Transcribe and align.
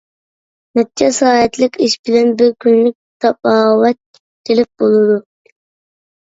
نەچچە 0.77 1.09
سائەتلىك 1.17 1.77
ئىش 1.87 1.93
بىلەن 2.09 2.31
بىر 2.39 2.49
كۈنلۈك 2.65 2.97
تاپاۋەت 3.27 4.19
تىلىپ 4.51 4.83
بولىدۇ. 4.85 5.21